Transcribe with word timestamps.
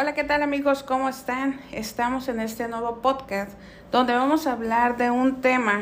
Hola, 0.00 0.14
¿qué 0.14 0.22
tal 0.22 0.44
amigos? 0.44 0.84
¿Cómo 0.84 1.08
están? 1.08 1.60
Estamos 1.72 2.28
en 2.28 2.38
este 2.38 2.68
nuevo 2.68 3.02
podcast 3.02 3.50
donde 3.90 4.14
vamos 4.14 4.46
a 4.46 4.52
hablar 4.52 4.96
de 4.96 5.10
un 5.10 5.40
tema 5.40 5.80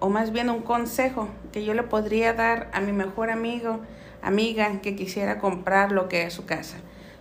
o 0.00 0.08
más 0.08 0.32
bien 0.32 0.48
un 0.48 0.62
consejo 0.62 1.28
que 1.52 1.62
yo 1.62 1.74
le 1.74 1.82
podría 1.82 2.32
dar 2.32 2.70
a 2.72 2.80
mi 2.80 2.92
mejor 2.92 3.28
amigo, 3.28 3.80
amiga 4.22 4.80
que 4.80 4.96
quisiera 4.96 5.40
comprar 5.40 5.92
lo 5.92 6.08
que 6.08 6.22
es 6.22 6.32
su 6.32 6.46
casa. 6.46 6.78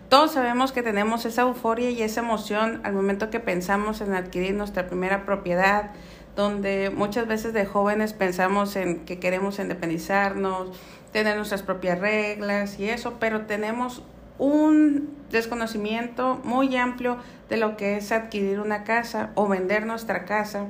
Todos 0.07 0.31
sabemos 0.31 0.71
que 0.71 0.81
tenemos 0.81 1.25
esa 1.25 1.41
euforia 1.41 1.89
y 1.89 2.01
esa 2.01 2.21
emoción 2.21 2.79
al 2.85 2.93
momento 2.93 3.29
que 3.29 3.41
pensamos 3.41 3.99
en 3.99 4.13
adquirir 4.13 4.55
nuestra 4.55 4.87
primera 4.87 5.25
propiedad, 5.25 5.91
donde 6.37 6.89
muchas 6.89 7.27
veces 7.27 7.51
de 7.51 7.65
jóvenes 7.65 8.13
pensamos 8.13 8.77
en 8.77 9.03
que 9.03 9.19
queremos 9.19 9.59
independizarnos, 9.59 10.69
tener 11.11 11.35
nuestras 11.35 11.63
propias 11.63 11.99
reglas 11.99 12.79
y 12.79 12.87
eso, 12.87 13.17
pero 13.19 13.41
tenemos 13.41 14.03
un 14.37 15.09
desconocimiento 15.31 16.39
muy 16.43 16.75
amplio 16.77 17.17
de 17.49 17.57
lo 17.57 17.77
que 17.77 17.97
es 17.97 18.11
adquirir 18.11 18.59
una 18.59 18.83
casa 18.83 19.31
o 19.35 19.47
vender 19.47 19.85
nuestra 19.85 20.25
casa, 20.25 20.67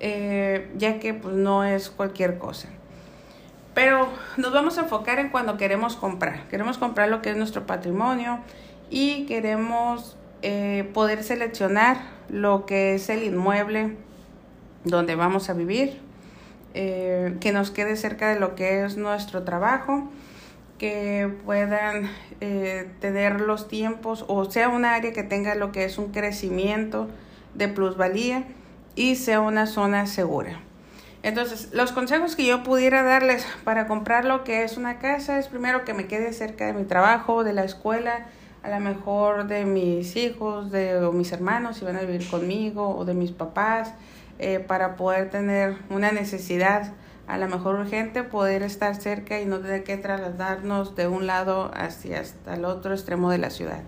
eh, 0.00 0.70
ya 0.76 0.98
que 0.98 1.14
pues, 1.14 1.34
no 1.34 1.64
es 1.64 1.90
cualquier 1.90 2.38
cosa. 2.38 2.68
Pero 3.74 4.08
nos 4.36 4.52
vamos 4.52 4.78
a 4.78 4.82
enfocar 4.82 5.18
en 5.18 5.28
cuando 5.28 5.58
queremos 5.58 5.96
comprar. 5.96 6.48
Queremos 6.48 6.78
comprar 6.78 7.08
lo 7.08 7.20
que 7.20 7.30
es 7.30 7.36
nuestro 7.36 7.66
patrimonio 7.66 8.38
y 8.88 9.26
queremos 9.26 10.16
eh, 10.42 10.88
poder 10.94 11.22
seleccionar 11.22 11.98
lo 12.28 12.64
que 12.64 12.94
es 12.94 13.08
el 13.10 13.22
inmueble 13.22 13.96
donde 14.84 15.14
vamos 15.14 15.50
a 15.50 15.52
vivir, 15.52 16.00
eh, 16.74 17.36
que 17.40 17.52
nos 17.52 17.70
quede 17.70 17.96
cerca 17.96 18.28
de 18.32 18.38
lo 18.38 18.54
que 18.54 18.84
es 18.84 18.96
nuestro 18.96 19.42
trabajo 19.42 20.08
que 20.78 21.32
puedan 21.44 22.10
eh, 22.40 22.88
tener 23.00 23.40
los 23.40 23.68
tiempos 23.68 24.24
o 24.28 24.44
sea 24.50 24.68
un 24.68 24.84
área 24.84 25.12
que 25.12 25.22
tenga 25.22 25.54
lo 25.54 25.72
que 25.72 25.84
es 25.84 25.98
un 25.98 26.12
crecimiento 26.12 27.08
de 27.54 27.68
plusvalía 27.68 28.44
y 28.94 29.16
sea 29.16 29.40
una 29.40 29.66
zona 29.66 30.06
segura. 30.06 30.60
Entonces, 31.22 31.70
los 31.72 31.92
consejos 31.92 32.36
que 32.36 32.46
yo 32.46 32.62
pudiera 32.62 33.02
darles 33.02 33.46
para 33.64 33.86
comprar 33.88 34.24
lo 34.24 34.44
que 34.44 34.62
es 34.62 34.76
una 34.76 34.98
casa 34.98 35.38
es 35.38 35.48
primero 35.48 35.84
que 35.84 35.92
me 35.92 36.06
quede 36.06 36.32
cerca 36.32 36.66
de 36.66 36.72
mi 36.72 36.84
trabajo, 36.84 37.42
de 37.42 37.52
la 37.52 37.64
escuela, 37.64 38.26
a 38.62 38.70
lo 38.70 38.80
mejor 38.80 39.46
de 39.46 39.64
mis 39.64 40.14
hijos, 40.16 40.70
de 40.70 40.96
o 40.98 41.12
mis 41.12 41.32
hermanos 41.32 41.78
si 41.78 41.84
van 41.84 41.96
a 41.96 42.02
vivir 42.02 42.28
conmigo 42.28 42.96
o 42.96 43.04
de 43.04 43.14
mis 43.14 43.32
papás, 43.32 43.92
eh, 44.38 44.60
para 44.60 44.96
poder 44.96 45.30
tener 45.30 45.76
una 45.90 46.12
necesidad 46.12 46.92
a 47.26 47.38
lo 47.38 47.48
mejor 47.48 47.76
urgente 47.76 48.22
poder 48.22 48.62
estar 48.62 48.94
cerca 48.94 49.40
y 49.40 49.46
no 49.46 49.58
tener 49.60 49.84
que 49.84 49.96
trasladarnos 49.96 50.94
de 50.94 51.08
un 51.08 51.26
lado 51.26 51.70
hacia 51.74 52.20
hasta 52.20 52.54
el 52.54 52.64
otro 52.64 52.92
extremo 52.92 53.30
de 53.30 53.38
la 53.38 53.50
ciudad. 53.50 53.80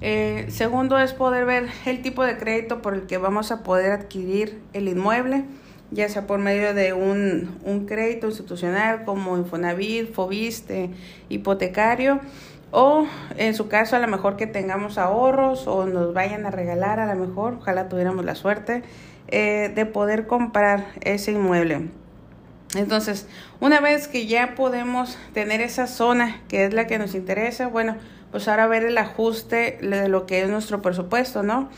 Eh, 0.00 0.46
segundo 0.50 0.98
es 0.98 1.14
poder 1.14 1.46
ver 1.46 1.68
el 1.86 2.02
tipo 2.02 2.22
de 2.22 2.36
crédito 2.36 2.82
por 2.82 2.94
el 2.94 3.06
que 3.06 3.18
vamos 3.18 3.50
a 3.50 3.62
poder 3.62 3.92
adquirir 3.92 4.60
el 4.74 4.88
inmueble, 4.88 5.44
ya 5.90 6.08
sea 6.08 6.26
por 6.26 6.38
medio 6.38 6.74
de 6.74 6.92
un, 6.92 7.58
un 7.64 7.86
crédito 7.86 8.26
institucional 8.26 9.04
como 9.04 9.38
Infonavit, 9.38 10.12
Fobiste, 10.12 10.90
hipotecario, 11.28 12.20
o 12.72 13.06
en 13.36 13.54
su 13.54 13.68
caso 13.68 13.96
a 13.96 14.00
lo 14.00 14.08
mejor 14.08 14.36
que 14.36 14.46
tengamos 14.46 14.98
ahorros 14.98 15.66
o 15.66 15.86
nos 15.86 16.12
vayan 16.12 16.44
a 16.44 16.50
regalar 16.50 17.00
a 17.00 17.14
lo 17.14 17.26
mejor, 17.26 17.54
ojalá 17.60 17.88
tuviéramos 17.88 18.24
la 18.24 18.34
suerte 18.34 18.82
eh, 19.28 19.72
de 19.74 19.86
poder 19.86 20.26
comprar 20.26 20.86
ese 21.00 21.32
inmueble. 21.32 21.88
Entonces, 22.76 23.26
una 23.60 23.80
vez 23.80 24.08
que 24.08 24.26
ya 24.26 24.54
podemos 24.54 25.18
tener 25.32 25.60
esa 25.60 25.86
zona 25.86 26.42
que 26.48 26.64
es 26.64 26.74
la 26.74 26.86
que 26.86 26.98
nos 26.98 27.14
interesa, 27.14 27.68
bueno, 27.68 27.96
pues 28.30 28.48
ahora 28.48 28.66
ver 28.66 28.84
el 28.84 28.98
ajuste 28.98 29.78
de 29.80 30.08
lo 30.08 30.26
que 30.26 30.42
es 30.42 30.48
nuestro 30.48 30.82
presupuesto, 30.82 31.42
¿no? 31.42 31.70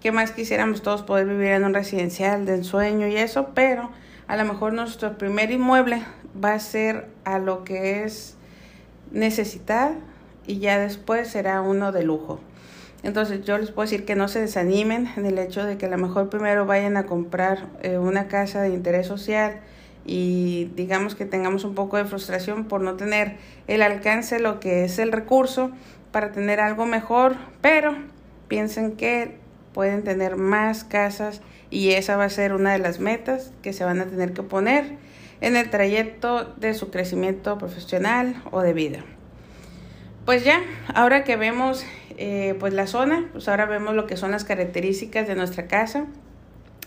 ¿Qué 0.00 0.12
más 0.12 0.30
quisiéramos 0.30 0.82
todos 0.82 1.02
poder 1.02 1.26
vivir 1.26 1.48
en 1.48 1.64
un 1.64 1.74
residencial 1.74 2.46
de 2.46 2.54
ensueño 2.54 3.08
y 3.08 3.16
eso? 3.16 3.48
Pero 3.54 3.90
a 4.26 4.36
lo 4.36 4.44
mejor 4.44 4.72
nuestro 4.72 5.18
primer 5.18 5.50
inmueble 5.50 6.02
va 6.42 6.54
a 6.54 6.60
ser 6.60 7.08
a 7.24 7.38
lo 7.38 7.64
que 7.64 8.04
es 8.04 8.36
necesidad 9.10 9.92
y 10.46 10.60
ya 10.60 10.78
después 10.78 11.28
será 11.28 11.60
uno 11.60 11.92
de 11.92 12.04
lujo. 12.04 12.40
Entonces 13.02 13.44
yo 13.44 13.58
les 13.58 13.70
puedo 13.70 13.88
decir 13.88 14.04
que 14.04 14.16
no 14.16 14.28
se 14.28 14.40
desanimen 14.40 15.08
en 15.16 15.26
el 15.26 15.38
hecho 15.38 15.64
de 15.64 15.78
que 15.78 15.86
a 15.86 15.88
lo 15.88 15.98
mejor 15.98 16.30
primero 16.30 16.66
vayan 16.66 16.96
a 16.96 17.06
comprar 17.06 17.66
eh, 17.82 17.98
una 17.98 18.28
casa 18.28 18.62
de 18.62 18.70
interés 18.70 19.06
social, 19.06 19.60
y 20.08 20.70
digamos 20.74 21.14
que 21.14 21.26
tengamos 21.26 21.64
un 21.64 21.74
poco 21.74 21.98
de 21.98 22.06
frustración 22.06 22.64
por 22.64 22.80
no 22.80 22.96
tener 22.96 23.36
el 23.66 23.82
alcance, 23.82 24.40
lo 24.40 24.58
que 24.58 24.84
es 24.84 24.98
el 24.98 25.12
recurso 25.12 25.70
para 26.10 26.32
tener 26.32 26.60
algo 26.60 26.86
mejor, 26.86 27.36
pero 27.60 27.94
piensen 28.48 28.96
que 28.96 29.36
pueden 29.74 30.02
tener 30.04 30.36
más 30.36 30.82
casas 30.82 31.42
y 31.68 31.90
esa 31.90 32.16
va 32.16 32.24
a 32.24 32.30
ser 32.30 32.54
una 32.54 32.72
de 32.72 32.78
las 32.78 33.00
metas 33.00 33.52
que 33.60 33.74
se 33.74 33.84
van 33.84 34.00
a 34.00 34.06
tener 34.06 34.32
que 34.32 34.42
poner 34.42 34.96
en 35.42 35.56
el 35.56 35.68
trayecto 35.68 36.54
de 36.56 36.72
su 36.72 36.90
crecimiento 36.90 37.58
profesional 37.58 38.42
o 38.50 38.62
de 38.62 38.72
vida. 38.72 39.04
Pues 40.24 40.42
ya, 40.42 40.62
ahora 40.94 41.22
que 41.22 41.36
vemos 41.36 41.84
eh, 42.16 42.56
pues 42.58 42.72
la 42.72 42.86
zona, 42.86 43.28
pues 43.32 43.46
ahora 43.46 43.66
vemos 43.66 43.94
lo 43.94 44.06
que 44.06 44.16
son 44.16 44.30
las 44.30 44.44
características 44.44 45.28
de 45.28 45.34
nuestra 45.34 45.66
casa 45.66 46.06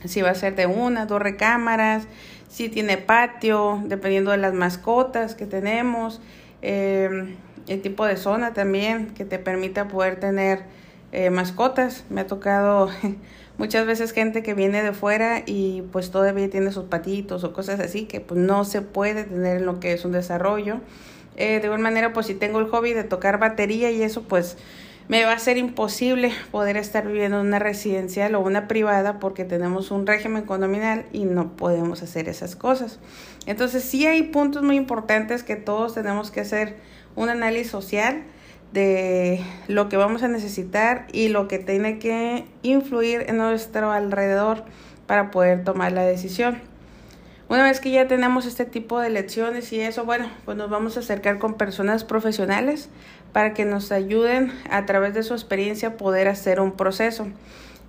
si 0.05 0.21
va 0.21 0.31
a 0.31 0.35
ser 0.35 0.55
de 0.55 0.65
una, 0.65 1.05
dos 1.05 1.21
recámaras, 1.21 2.07
si 2.49 2.69
tiene 2.69 2.97
patio, 2.97 3.81
dependiendo 3.85 4.31
de 4.31 4.37
las 4.37 4.53
mascotas 4.53 5.35
que 5.35 5.45
tenemos, 5.45 6.21
em, 6.61 7.35
el 7.67 7.81
tipo 7.81 8.05
de 8.05 8.17
zona 8.17 8.53
también 8.53 9.13
que 9.13 9.23
te 9.25 9.39
permita 9.39 9.87
poder 9.87 10.19
tener 10.19 10.63
eh, 11.11 11.29
mascotas. 11.29 12.03
Me 12.09 12.21
ha 12.21 12.27
tocado 12.27 12.89
muchas 13.57 13.85
veces 13.85 14.11
gente 14.11 14.43
que 14.43 14.53
viene 14.53 14.83
de 14.83 14.93
fuera 14.93 15.43
y 15.45 15.83
pues 15.91 16.11
todavía 16.11 16.49
tiene 16.49 16.71
sus 16.71 16.85
patitos 16.85 17.43
o 17.43 17.53
cosas 17.53 17.79
así 17.79 18.05
que 18.05 18.19
pues 18.19 18.39
no 18.39 18.65
se 18.65 18.81
puede 18.81 19.23
tener 19.23 19.57
en 19.57 19.65
lo 19.65 19.79
que 19.79 19.93
es 19.93 20.05
un 20.05 20.11
desarrollo. 20.11 20.79
Eh, 21.37 21.59
de 21.59 21.65
igual 21.65 21.79
manera 21.79 22.11
pues 22.11 22.25
si 22.25 22.33
tengo 22.33 22.59
el 22.59 22.67
hobby 22.67 22.93
de 22.93 23.03
tocar 23.03 23.39
batería 23.39 23.91
y 23.91 24.03
eso 24.03 24.23
pues 24.23 24.57
me 25.11 25.25
va 25.25 25.33
a 25.33 25.39
ser 25.39 25.57
imposible 25.57 26.31
poder 26.51 26.77
estar 26.77 27.05
viviendo 27.05 27.41
en 27.41 27.47
una 27.47 27.59
residencial 27.59 28.33
o 28.33 28.39
una 28.39 28.69
privada 28.69 29.19
porque 29.19 29.43
tenemos 29.43 29.91
un 29.91 30.07
régimen 30.07 30.43
condominal 30.43 31.05
y 31.11 31.25
no 31.25 31.57
podemos 31.57 32.01
hacer 32.01 32.29
esas 32.29 32.55
cosas. 32.55 32.97
Entonces 33.45 33.83
sí 33.83 34.07
hay 34.07 34.23
puntos 34.23 34.63
muy 34.63 34.77
importantes 34.77 35.43
que 35.43 35.57
todos 35.57 35.95
tenemos 35.95 36.31
que 36.31 36.39
hacer 36.39 36.77
un 37.17 37.27
análisis 37.27 37.69
social 37.69 38.23
de 38.71 39.41
lo 39.67 39.89
que 39.89 39.97
vamos 39.97 40.23
a 40.23 40.29
necesitar 40.29 41.07
y 41.11 41.27
lo 41.27 41.49
que 41.49 41.59
tiene 41.59 41.99
que 41.99 42.45
influir 42.61 43.25
en 43.27 43.35
nuestro 43.35 43.91
alrededor 43.91 44.63
para 45.07 45.29
poder 45.29 45.65
tomar 45.65 45.91
la 45.91 46.03
decisión. 46.03 46.70
Una 47.51 47.63
vez 47.63 47.81
que 47.81 47.91
ya 47.91 48.07
tenemos 48.07 48.45
este 48.45 48.63
tipo 48.63 49.01
de 49.01 49.09
lecciones 49.09 49.73
y 49.73 49.81
eso, 49.81 50.05
bueno, 50.05 50.31
pues 50.45 50.55
nos 50.55 50.69
vamos 50.69 50.95
a 50.95 51.01
acercar 51.01 51.37
con 51.37 51.55
personas 51.55 52.05
profesionales 52.05 52.87
para 53.33 53.53
que 53.53 53.65
nos 53.65 53.91
ayuden 53.91 54.53
a 54.69 54.85
través 54.85 55.13
de 55.13 55.21
su 55.21 55.33
experiencia 55.33 55.97
poder 55.97 56.29
hacer 56.29 56.61
un 56.61 56.71
proceso. 56.71 57.27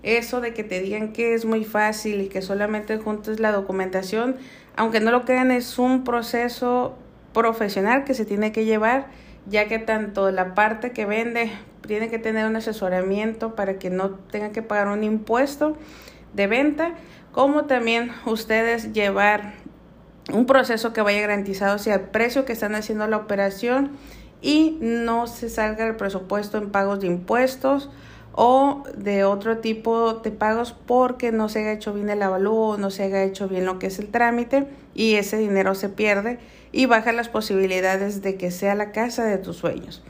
Eso 0.03 0.41
de 0.41 0.53
que 0.53 0.65
te 0.65 0.81
digan 0.81 1.13
que 1.13 1.35
es 1.35 1.45
muy 1.45 1.65
fácil 1.65 2.23
y 2.23 2.27
que 2.27 2.43
solamente 2.43 2.99
juntes 2.99 3.39
la 3.39 3.53
documentación, 3.53 4.35
aunque 4.75 4.99
no 4.99 5.13
lo 5.13 5.25
crean, 5.25 5.53
es 5.53 5.79
un 5.79 6.03
proceso 6.03 6.97
profesional 7.33 8.03
que 8.03 8.15
se 8.15 8.25
tiene 8.25 8.51
que 8.51 8.65
llevar, 8.65 9.07
ya 9.47 9.69
que 9.69 9.79
tanto 9.79 10.33
la 10.33 10.57
parte 10.57 10.91
que 10.91 11.07
vende 11.07 11.53
tiene 11.87 12.11
que 12.11 12.19
tener 12.19 12.47
un 12.47 12.57
asesoramiento 12.57 13.55
para 13.55 13.79
que 13.79 13.91
no 13.91 14.11
tengan 14.11 14.51
que 14.51 14.63
pagar 14.63 14.89
un 14.89 15.05
impuesto 15.05 15.77
de 16.35 16.47
venta, 16.47 16.95
como 17.33 17.65
también 17.65 18.13
ustedes 18.27 18.93
llevar 18.93 19.55
un 20.33 20.47
proceso 20.47 20.93
que 20.93 21.03
vaya 21.03 21.21
garantizado 21.21 21.77
hacia 21.77 21.95
el 21.95 22.01
precio 22.03 22.45
que 22.45 22.53
están 22.53 22.75
haciendo 22.75 23.07
la 23.07 23.17
operación 23.17 23.93
y 24.41 24.79
no 24.81 25.27
se 25.27 25.49
salga 25.49 25.87
el 25.87 25.97
presupuesto 25.97 26.59
en 26.59 26.71
pagos 26.71 27.01
de 27.01 27.07
impuestos 27.07 27.91
o 28.35 28.83
de 28.97 29.25
otro 29.25 29.59
tipo 29.59 30.15
de 30.15 30.31
pagos 30.31 30.75
porque 30.87 31.33
no 31.33 31.49
se 31.49 31.61
haya 31.61 31.73
hecho 31.73 31.93
bien 31.93 32.09
el 32.09 32.23
avalúo, 32.23 32.77
no 32.79 32.91
se 32.91 33.03
haya 33.03 33.23
hecho 33.23 33.49
bien 33.49 33.67
lo 33.67 33.79
que 33.79 33.89
es 33.89 33.99
el 33.99 34.09
trámite 34.09 34.67
y 34.95 35.15
ese 35.15 35.37
dinero 35.37 35.75
se 35.75 35.89
pierde 35.89 36.39
y 36.73 36.87
baja 36.87 37.13
las 37.13 37.29
posibilidades 37.29 38.23
de 38.23 38.37
que 38.37 38.51
sea 38.51 38.75
la 38.75 38.93
casa 38.93 39.25
de 39.25 39.39
tus 39.39 39.57
sueños. 39.57 40.03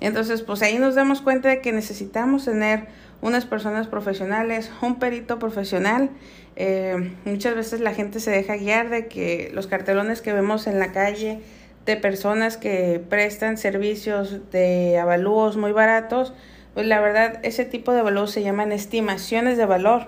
Entonces, 0.00 0.42
pues 0.42 0.62
ahí 0.62 0.78
nos 0.78 0.94
damos 0.94 1.20
cuenta 1.20 1.48
de 1.48 1.60
que 1.60 1.72
necesitamos 1.72 2.44
tener 2.44 2.88
unas 3.22 3.44
personas 3.44 3.86
profesionales, 3.86 4.70
un 4.82 4.98
perito 4.98 5.38
profesional. 5.38 6.10
Eh, 6.56 7.12
muchas 7.24 7.54
veces 7.54 7.80
la 7.80 7.94
gente 7.94 8.20
se 8.20 8.30
deja 8.30 8.56
guiar 8.56 8.90
de 8.90 9.06
que 9.06 9.50
los 9.54 9.66
cartelones 9.66 10.22
que 10.22 10.32
vemos 10.32 10.66
en 10.66 10.78
la 10.78 10.92
calle, 10.92 11.40
de 11.86 11.96
personas 11.96 12.56
que 12.56 13.02
prestan 13.08 13.56
servicios 13.56 14.50
de 14.50 14.98
avalúos 14.98 15.56
muy 15.56 15.72
baratos, 15.72 16.34
pues 16.74 16.86
la 16.86 17.00
verdad 17.00 17.40
ese 17.42 17.64
tipo 17.64 17.92
de 17.92 18.00
avalúos 18.00 18.30
se 18.30 18.42
llaman 18.42 18.72
estimaciones 18.72 19.56
de 19.56 19.66
valor. 19.66 20.06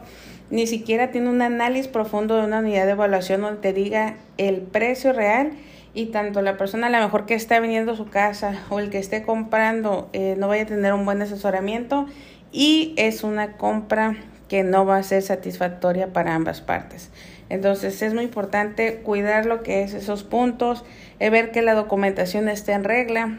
Ni 0.51 0.67
siquiera 0.67 1.11
tiene 1.11 1.31
un 1.31 1.41
análisis 1.41 1.89
profundo 1.89 2.37
de 2.37 2.45
una 2.45 2.59
unidad 2.59 2.85
de 2.85 2.93
evaluación 2.93 3.41
donde 3.41 3.61
te 3.61 3.73
diga 3.73 4.17
el 4.37 4.61
precio 4.61 5.13
real 5.13 5.53
y 5.95 6.07
tanto 6.07 6.43
la 6.43 6.57
persona 6.57 6.87
a 6.87 6.91
lo 6.91 6.99
mejor 6.99 7.27
que 7.27 7.35
está 7.35 7.59
vendiendo 7.61 7.97
su 7.97 8.07
casa 8.07 8.63
o 8.71 8.79
el 8.79 8.91
que 8.91 8.99
esté 8.99 9.23
comprando 9.23 10.09
eh, 10.13 10.37
no 10.39 10.49
vaya 10.49 10.65
a 10.65 10.67
tener 10.67 10.93
un 10.93 11.05
buen 11.05 11.21
asesoramiento 11.21 12.07
y 12.53 12.95
es 12.97 13.25
una 13.25 13.57
compra 13.57 14.17
que 14.49 14.63
no 14.63 14.85
va 14.85 14.99
a 14.99 15.03
ser 15.03 15.23
satisfactoria 15.23 16.13
para 16.13 16.35
ambas 16.35 16.61
partes. 16.61 17.11
Entonces 17.49 18.01
es 18.03 18.15
muy 18.15 18.25
importante 18.25 18.97
cuidar 19.03 19.47
lo 19.47 19.63
que 19.63 19.83
es 19.83 19.95
esos 19.95 20.23
puntos, 20.23 20.85
eh, 21.21 21.31
ver 21.31 21.51
que 21.51 21.63
la 21.63 21.75
documentación 21.75 22.49
esté 22.49 22.73
en 22.73 22.85
regla, 22.85 23.39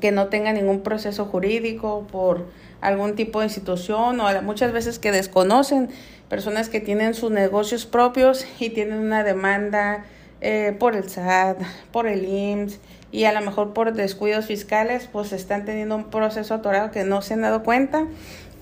que 0.00 0.12
no 0.12 0.28
tenga 0.28 0.52
ningún 0.52 0.82
proceso 0.82 1.24
jurídico 1.24 2.06
por 2.12 2.46
algún 2.80 3.16
tipo 3.16 3.40
de 3.40 3.46
institución 3.46 4.20
o 4.20 4.42
muchas 4.42 4.72
veces 4.72 4.98
que 4.98 5.12
desconocen 5.12 5.88
personas 6.28 6.68
que 6.68 6.80
tienen 6.80 7.14
sus 7.14 7.30
negocios 7.30 7.86
propios 7.86 8.46
y 8.60 8.70
tienen 8.70 8.98
una 8.98 9.24
demanda 9.24 10.04
eh, 10.40 10.76
por 10.78 10.94
el 10.94 11.08
SAT, 11.08 11.58
por 11.92 12.06
el 12.06 12.24
IMSS 12.24 12.80
y 13.10 13.24
a 13.24 13.32
lo 13.32 13.40
mejor 13.40 13.72
por 13.72 13.92
descuidos 13.92 14.46
fiscales, 14.46 15.08
pues 15.10 15.32
están 15.32 15.64
teniendo 15.64 15.96
un 15.96 16.10
proceso 16.10 16.54
atorado 16.54 16.90
que 16.90 17.04
no 17.04 17.22
se 17.22 17.34
han 17.34 17.42
dado 17.42 17.62
cuenta 17.62 18.06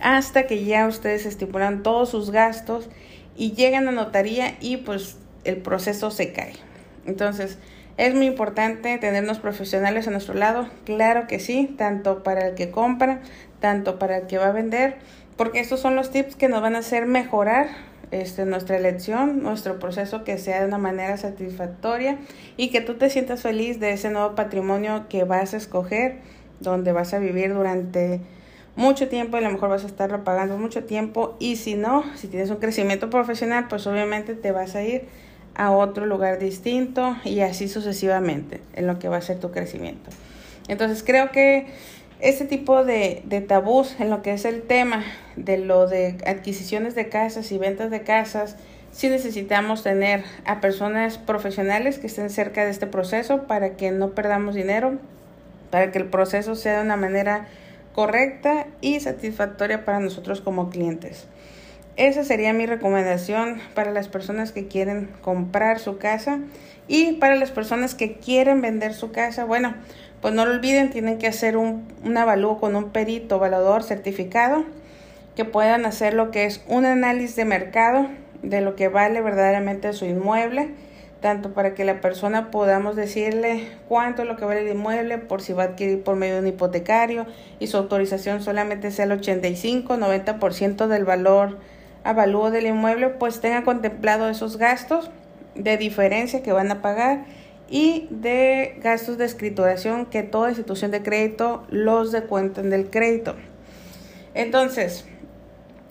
hasta 0.01 0.47
que 0.47 0.65
ya 0.65 0.87
ustedes 0.87 1.27
estipulan 1.27 1.83
todos 1.83 2.11
sus 2.11 2.31
gastos 2.31 2.89
y 3.37 3.53
llegan 3.53 3.89
a 3.89 3.93
notaría 3.93 4.57
y 4.61 4.79
pues 4.79 5.17
el 5.45 5.59
proceso 5.59 6.11
se 6.11 6.33
cae. 6.33 6.55
Entonces, 7.07 7.59
es 7.97 8.15
muy 8.15 8.27
importante 8.27 8.99
tenernos 8.99 9.39
profesionales 9.39 10.07
a 10.07 10.11
nuestro 10.11 10.35
lado, 10.35 10.69
claro 10.85 11.27
que 11.27 11.39
sí, 11.41 11.75
tanto 11.79 12.23
para 12.23 12.49
el 12.49 12.55
que 12.55 12.71
compra, 12.71 13.21
tanto 13.61 13.99
para 13.99 14.19
el 14.19 14.27
que 14.27 14.39
va 14.39 14.49
a 14.49 14.53
vender, 14.53 14.97
porque 15.37 15.61
estos 15.61 15.81
son 15.81 15.97
los 15.97 16.11
tips 16.11 16.37
que 16.37 16.49
nos 16.49 16.61
van 16.61 16.77
a 16.77 16.81
hacer 16.81 17.07
mejorar 17.07 17.69
este, 18.11 18.45
nuestra 18.45 18.77
elección, 18.77 19.43
nuestro 19.43 19.79
proceso 19.79 20.25
que 20.25 20.39
sea 20.39 20.61
de 20.61 20.67
una 20.67 20.79
manera 20.79 21.17
satisfactoria 21.17 22.19
y 22.57 22.69
que 22.71 22.81
tú 22.81 22.95
te 22.95 23.11
sientas 23.11 23.43
feliz 23.43 23.81
de 23.81 23.93
ese 23.93 24.11
nuevo 24.11 24.35
patrimonio 24.35 25.07
que 25.09 25.25
vas 25.25 25.55
a 25.55 25.57
escoger, 25.57 26.19
donde 26.61 26.93
vas 26.93 27.15
a 27.15 27.19
vivir 27.19 27.53
durante 27.53 28.21
mucho 28.77 29.09
tiempo 29.09 29.37
y 29.37 29.41
a 29.41 29.43
lo 29.45 29.51
mejor 29.51 29.71
vas 29.71 29.85
a 29.85 29.87
estarlo 29.87 30.23
pagando 30.23 30.59
mucho 30.59 30.85
tiempo 30.85 31.37
y 31.39 31.57
si 31.57 31.75
no, 31.75 32.05
si 32.15 32.29
tienes 32.29 32.51
un 32.51 32.57
crecimiento 32.57 33.11
profesional, 33.11 33.67
pues 33.69 33.87
obviamente 33.87 34.35
te 34.35 34.53
vas 34.53 34.77
a 34.77 34.83
ir 34.83 35.05
a 35.55 35.71
otro 35.71 36.07
lugar 36.07 36.39
distinto 36.39 37.17
y 37.25 37.41
así 37.41 37.69
sucesivamente 37.69 38.61
en 38.75 38.87
lo 38.87 38.99
que 38.99 39.09
va 39.09 39.17
a 39.17 39.23
ser 39.23 39.41
tu 39.41 39.51
crecimiento. 39.51 40.11
Entonces 40.69 41.03
creo 41.03 41.31
que 41.31 41.67
este 42.21 42.45
tipo 42.45 42.85
de, 42.85 43.23
de 43.25 43.41
tabús 43.41 43.97
en 44.01 44.11
lo 44.11 44.23
que 44.23 44.33
es 44.33 44.45
el 44.45 44.63
tema 44.63 45.05
de 45.37 45.59
lo 45.59 45.87
de 45.87 46.17
adquisiciones 46.27 46.95
de 46.95 47.09
casas 47.09 47.53
y 47.53 47.59
ventas 47.59 47.91
de 47.91 48.03
casas, 48.03 48.57
sí 48.91 49.11
necesitamos 49.11 49.83
tener 49.83 50.25
a 50.47 50.61
personas 50.61 51.19
profesionales 51.19 51.99
que 51.99 52.07
estén 52.07 52.31
cerca 52.31 52.65
de 52.65 52.71
este 52.71 52.87
proceso 52.87 53.47
para 53.47 53.77
que 53.77 53.91
no 53.91 54.11
perdamos 54.11 54.55
dinero, 54.55 54.99
para 55.71 55.93
que 55.93 55.99
el 55.99 56.07
proceso 56.07 56.55
sea 56.55 56.79
de 56.79 56.85
una 56.85 56.97
manera 56.97 57.47
correcta 57.95 58.67
y 58.81 59.01
satisfactoria 59.01 59.85
para 59.85 60.01
nosotros 60.01 60.41
como 60.41 60.71
clientes. 60.71 61.27
Esa 61.97 62.25
sería 62.25 62.53
mi 62.53 62.67
recomendación 62.67 63.59
para 63.75 63.91
las 63.91 64.09
personas 64.09 64.53
que 64.53 64.69
quieren 64.69 65.11
comprar 65.23 65.79
su 65.79 65.97
casa 65.97 66.41
y 66.89 67.15
para 67.15 67.37
las 67.37 67.51
personas 67.51 67.95
que 67.95 68.19
quieren 68.19 68.61
vender 68.61 68.93
su 68.93 69.13
casa. 69.13 69.47
Bueno, 69.47 69.75
pues 70.27 70.35
no 70.35 70.45
lo 70.45 70.55
olviden, 70.55 70.91
tienen 70.91 71.19
que 71.19 71.29
hacer 71.29 71.57
un, 71.57 71.87
un 72.03 72.17
avalúo 72.17 72.59
con 72.59 72.75
un 72.75 72.91
perito 72.91 73.37
evaluador 73.37 73.85
certificado 73.85 74.65
que 75.37 75.45
puedan 75.45 75.87
hacer 75.87 76.15
lo 76.15 76.33
que 76.33 76.47
es 76.47 76.65
un 76.67 76.85
análisis 76.85 77.37
de 77.37 77.45
mercado 77.45 78.09
de 78.43 78.61
lo 78.61 78.75
que 78.75 78.89
vale 78.89 79.21
verdaderamente 79.21 79.93
su 79.93 80.05
inmueble 80.05 80.71
tanto 81.21 81.55
para 81.55 81.75
que 81.75 81.85
la 81.85 82.01
persona 82.01 82.51
podamos 82.51 82.97
decirle 82.97 83.69
cuánto 83.87 84.23
es 84.23 84.29
lo 84.29 84.37
que 84.37 84.45
vale 84.45 84.63
el 84.63 84.69
inmueble, 84.77 85.19
por 85.19 85.43
si 85.43 85.53
va 85.53 85.63
a 85.63 85.67
adquirir 85.67 86.03
por 86.03 86.17
medio 86.17 86.35
de 86.35 86.41
un 86.41 86.49
hipotecario 86.49 87.27
y 87.61 87.69
su 87.69 87.77
autorización 87.77 88.43
solamente 88.43 88.91
sea 88.91 89.05
el 89.05 89.13
85, 89.13 89.97
90% 89.97 90.89
del 90.89 91.05
valor 91.05 91.59
avalúo 92.03 92.51
del 92.51 92.67
inmueble, 92.67 93.11
pues 93.11 93.41
tenga 93.41 93.63
contemplado 93.63 94.29
esos 94.29 94.57
gastos 94.57 95.09
de 95.55 95.77
diferencia 95.77 96.43
que 96.43 96.51
van 96.51 96.73
a 96.73 96.83
pagar 96.83 97.27
y 97.69 98.07
de 98.11 98.79
gastos 98.83 99.19
de 99.19 99.25
escrituración 99.25 100.07
que 100.07 100.23
toda 100.23 100.51
institución 100.51 100.91
de 100.91 101.03
crédito 101.03 101.67
los 101.71 102.13
descuenten 102.13 102.71
del 102.71 102.91
crédito. 102.91 103.35
Entonces, 104.35 105.07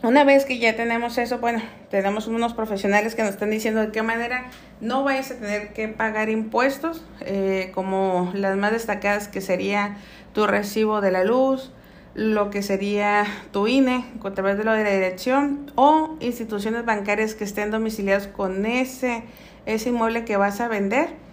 una 0.04 0.24
vez 0.24 0.46
que 0.46 0.60
ya 0.60 0.76
tenemos 0.76 1.18
eso, 1.18 1.40
bueno, 1.40 1.62
tenemos 1.90 2.28
unos 2.28 2.54
profesionales 2.54 3.16
que 3.16 3.24
nos 3.24 3.32
están 3.32 3.50
diciendo 3.50 3.82
de 3.82 3.92
qué 3.92 4.04
manera 4.04 4.52
no 4.80 5.04
vayas 5.04 5.32
a 5.32 5.36
tener 5.36 5.74
que 5.74 5.88
pagar 5.88 6.30
impuestos, 6.30 7.04
eh, 7.22 7.72
como 7.74 8.32
las 8.36 8.56
más 8.56 8.72
destacadas 8.72 9.28
que 9.28 9.42
sería 9.42 9.98
tu 10.34 10.46
recibo 10.46 11.02
de 11.02 11.12
la 11.12 11.24
luz, 11.24 11.72
lo 12.14 12.50
que 12.50 12.62
sería 12.62 13.26
tu 13.52 13.68
INE 13.68 14.06
a 14.24 14.32
través 14.32 14.58
de 14.58 14.64
lo 14.64 14.74
de 14.74 14.84
la 14.84 14.92
dirección 14.92 15.72
o 15.76 16.16
instituciones 16.20 16.86
bancarias 16.86 17.34
que 17.34 17.44
estén 17.44 17.72
domiciliadas 17.72 18.28
con 18.28 18.66
ese, 18.66 19.24
ese 19.66 19.90
inmueble 19.90 20.24
que 20.24 20.38
vas 20.38 20.62
a 20.62 20.68
vender 20.68 21.25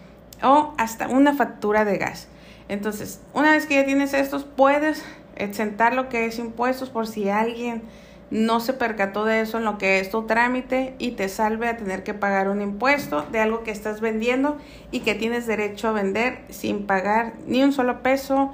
o 0.43 0.75
hasta 0.79 1.09
una 1.09 1.35
factura 1.35 1.85
de 1.85 1.99
gas. 1.99 2.29
Entonces, 2.69 3.21
una 3.35 3.53
vez 3.53 3.67
que 3.67 3.75
ya 3.75 3.85
tienes 3.85 4.15
estos, 4.15 4.45
puedes 4.45 5.05
exentar 5.37 5.95
lo 5.95 6.09
que 6.09 6.27
es 6.27 6.39
impuestos 6.39 6.91
por 6.91 7.07
si 7.07 7.29
alguien 7.29 7.83
no 8.31 8.61
se 8.61 8.73
percató 8.73 9.27
de 9.27 9.43
eso 9.43 9.59
en 9.59 9.65
lo 9.65 9.77
que 9.77 10.01
es 10.01 10.11
tu 10.11 10.23
trámite 10.23 10.95
y 10.99 11.13
te 11.13 11.29
salve 11.29 11.69
a 11.69 11.77
tener 11.77 12.03
que 12.03 12.15
pagar 12.15 12.49
un 12.49 12.63
impuesto 12.63 13.27
de 13.31 13.41
algo 13.41 13.63
que 13.63 13.71
estás 13.71 14.01
vendiendo 14.01 14.57
y 14.91 15.01
que 15.01 15.15
tienes 15.15 15.47
derecho 15.47 15.89
a 15.89 15.93
vender 15.93 16.41
sin 16.49 16.87
pagar 16.87 17.35
ni 17.47 17.63
un 17.63 17.75
solo 17.75 18.03
peso 18.03 18.51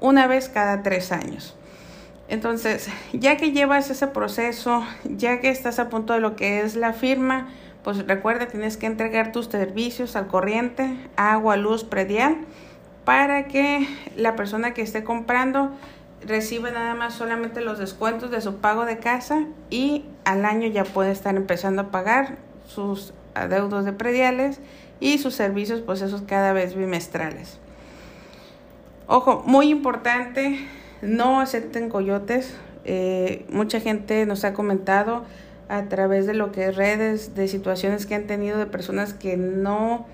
una 0.00 0.26
vez 0.26 0.50
cada 0.50 0.82
tres 0.82 1.12
años. 1.12 1.56
Entonces, 2.28 2.90
ya 3.14 3.38
que 3.38 3.52
llevas 3.52 3.88
ese 3.88 4.06
proceso, 4.06 4.84
ya 5.04 5.40
que 5.40 5.48
estás 5.48 5.78
a 5.78 5.88
punto 5.88 6.12
de 6.12 6.20
lo 6.20 6.36
que 6.36 6.60
es 6.60 6.76
la 6.76 6.92
firma, 6.92 7.48
pues 7.86 8.04
recuerda, 8.04 8.48
tienes 8.48 8.76
que 8.76 8.86
entregar 8.86 9.30
tus 9.30 9.46
servicios 9.46 10.16
al 10.16 10.26
corriente, 10.26 10.96
agua, 11.14 11.56
luz, 11.56 11.84
predial, 11.84 12.38
para 13.04 13.46
que 13.46 13.86
la 14.16 14.34
persona 14.34 14.74
que 14.74 14.82
esté 14.82 15.04
comprando 15.04 15.70
recibe 16.20 16.72
nada 16.72 16.96
más 16.96 17.14
solamente 17.14 17.60
los 17.60 17.78
descuentos 17.78 18.32
de 18.32 18.40
su 18.40 18.56
pago 18.56 18.86
de 18.86 18.98
casa 18.98 19.44
y 19.70 20.04
al 20.24 20.44
año 20.46 20.66
ya 20.66 20.82
puede 20.82 21.12
estar 21.12 21.36
empezando 21.36 21.82
a 21.82 21.90
pagar 21.92 22.38
sus 22.66 23.14
adeudos 23.34 23.84
de 23.84 23.92
prediales 23.92 24.58
y 24.98 25.18
sus 25.18 25.36
servicios, 25.36 25.80
pues 25.80 26.02
esos 26.02 26.22
cada 26.22 26.52
vez 26.52 26.74
bimestrales. 26.74 27.60
Ojo, 29.06 29.44
muy 29.46 29.68
importante, 29.68 30.58
no 31.02 31.38
acepten 31.38 31.88
coyotes. 31.88 32.52
Eh, 32.84 33.46
mucha 33.48 33.78
gente 33.78 34.26
nos 34.26 34.44
ha 34.44 34.54
comentado 34.54 35.24
a 35.68 35.88
través 35.88 36.26
de 36.26 36.34
lo 36.34 36.52
que 36.52 36.66
es 36.66 36.76
redes, 36.76 37.34
de 37.34 37.48
situaciones 37.48 38.06
que 38.06 38.14
han 38.14 38.26
tenido 38.26 38.58
de 38.58 38.66
personas 38.66 39.14
que 39.14 39.36
no 39.36 40.06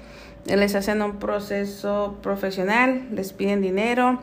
les 0.44 0.74
hacen 0.74 1.02
un 1.02 1.18
proceso 1.18 2.18
profesional, 2.22 3.06
les 3.12 3.32
piden 3.32 3.60
dinero, 3.60 4.20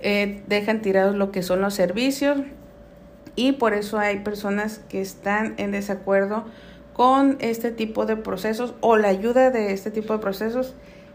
eh, 0.00 0.42
dejan 0.46 0.82
tirados 0.82 1.16
lo 1.16 1.32
que 1.32 1.42
son 1.42 1.60
los 1.60 1.74
servicios 1.74 2.38
y 3.34 3.52
por 3.52 3.74
eso 3.74 3.98
hay 3.98 4.20
personas 4.20 4.80
que 4.88 5.00
están 5.00 5.54
en 5.56 5.72
desacuerdo 5.72 6.44
con 6.92 7.36
este 7.40 7.70
tipo 7.70 8.06
de 8.06 8.16
procesos 8.16 8.74
o 8.80 8.96
la 8.96 9.08
ayuda 9.08 9.50
de 9.50 9.72
este 9.72 9.90
tipo 9.90 10.12
de 10.12 10.18
procesos 10.18 10.74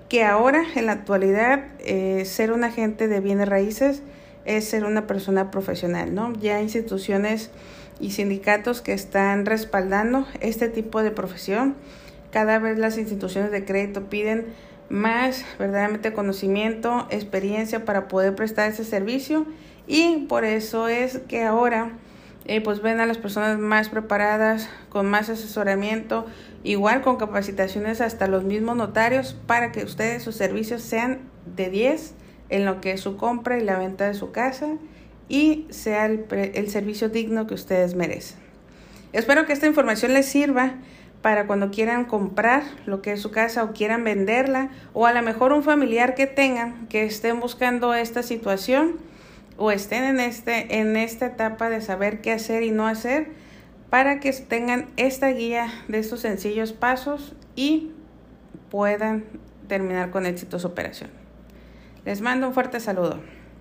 que 0.09 0.23
ahora 0.23 0.63
en 0.75 0.87
la 0.87 0.91
actualidad 0.91 1.65
eh, 1.79 2.25
ser 2.25 2.51
un 2.51 2.63
agente 2.63 3.07
de 3.07 3.19
bienes 3.19 3.47
raíces 3.47 4.03
es 4.45 4.65
ser 4.65 4.83
una 4.83 5.07
persona 5.07 5.51
profesional, 5.51 6.13
¿no? 6.13 6.33
Ya 6.33 6.61
instituciones 6.61 7.51
y 7.99 8.11
sindicatos 8.11 8.81
que 8.81 8.93
están 8.93 9.45
respaldando 9.45 10.25
este 10.39 10.69
tipo 10.69 11.03
de 11.03 11.11
profesión. 11.11 11.75
Cada 12.31 12.59
vez 12.59 12.77
las 12.77 12.97
instituciones 12.97 13.51
de 13.51 13.65
crédito 13.65 14.09
piden 14.09 14.47
más 14.89 15.45
verdaderamente 15.57 16.13
conocimiento, 16.13 17.07
experiencia 17.09 17.85
para 17.85 18.07
poder 18.07 18.35
prestar 18.35 18.69
ese 18.69 18.83
servicio 18.83 19.45
y 19.87 20.25
por 20.27 20.43
eso 20.43 20.87
es 20.87 21.19
que 21.27 21.43
ahora 21.43 21.93
eh, 22.45 22.59
pues 22.61 22.81
ven 22.81 22.99
a 22.99 23.05
las 23.05 23.17
personas 23.17 23.59
más 23.59 23.89
preparadas, 23.89 24.69
con 24.89 25.09
más 25.09 25.29
asesoramiento, 25.29 26.25
igual 26.63 27.01
con 27.01 27.17
capacitaciones 27.17 28.01
hasta 28.01 28.27
los 28.27 28.43
mismos 28.43 28.75
notarios 28.75 29.35
para 29.45 29.71
que 29.71 29.83
ustedes 29.83 30.23
sus 30.23 30.35
servicios 30.35 30.81
sean 30.81 31.19
de 31.45 31.69
10 31.69 32.15
en 32.49 32.65
lo 32.65 32.81
que 32.81 32.91
es 32.91 33.01
su 33.01 33.15
compra 33.15 33.57
y 33.57 33.63
la 33.63 33.77
venta 33.77 34.07
de 34.07 34.13
su 34.13 34.31
casa 34.31 34.67
y 35.31 35.65
sea 35.69 36.07
el, 36.07 36.69
servicio 36.69 37.07
digno 37.07 37.47
que 37.47 37.53
ustedes 37.53 37.95
merecen. 37.95 38.37
Espero 39.13 39.45
que 39.45 39.53
esta 39.53 39.65
información 39.65 40.13
les 40.13 40.25
sirva 40.25 40.73
para 41.21 41.47
cuando 41.47 41.71
quieran 41.71 42.03
comprar 42.03 42.63
lo 42.85 43.01
que 43.01 43.13
es 43.13 43.21
su 43.21 43.31
casa 43.31 43.63
o 43.63 43.71
quieran 43.71 44.03
venderla 44.03 44.71
o 44.91 45.05
a 45.05 45.13
lo 45.13 45.21
mejor 45.21 45.53
un 45.53 45.63
familiar 45.63 46.15
que 46.15 46.27
tengan 46.27 46.85
que 46.87 47.05
estén 47.05 47.39
buscando 47.39 47.93
esta 47.93 48.23
situación 48.23 48.97
o 49.55 49.71
estén 49.71 50.03
en 50.03 50.19
este 50.19 50.79
en 50.79 50.97
esta 50.97 51.27
etapa 51.27 51.69
de 51.69 51.79
saber 51.79 52.19
qué 52.19 52.33
hacer 52.33 52.63
y 52.63 52.71
no 52.71 52.85
hacer 52.85 53.29
para 53.89 54.19
que 54.19 54.33
tengan 54.33 54.87
esta 54.97 55.29
guía 55.29 55.67
de 55.87 55.99
estos 55.99 56.19
sencillos 56.19 56.73
pasos 56.73 57.35
y 57.55 57.91
puedan 58.69 59.23
terminar 59.69 60.11
con 60.11 60.25
éxito 60.25 60.59
su 60.59 60.67
operación. 60.67 61.09
Les 62.03 62.19
mando 62.19 62.47
un 62.47 62.53
fuerte 62.53 62.81
saludo. 62.81 63.40